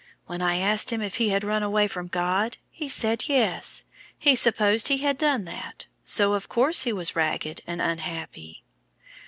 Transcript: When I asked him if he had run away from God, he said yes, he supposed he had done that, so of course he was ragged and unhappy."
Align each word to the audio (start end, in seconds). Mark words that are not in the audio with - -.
When 0.25 0.41
I 0.41 0.57
asked 0.57 0.89
him 0.89 0.99
if 1.03 1.17
he 1.17 1.29
had 1.29 1.43
run 1.43 1.61
away 1.61 1.87
from 1.87 2.07
God, 2.07 2.57
he 2.71 2.89
said 2.89 3.25
yes, 3.29 3.83
he 4.17 4.33
supposed 4.33 4.87
he 4.87 4.97
had 4.97 5.15
done 5.15 5.45
that, 5.45 5.85
so 6.03 6.33
of 6.33 6.49
course 6.49 6.85
he 6.85 6.91
was 6.91 7.15
ragged 7.15 7.61
and 7.67 7.79
unhappy." 7.83 8.63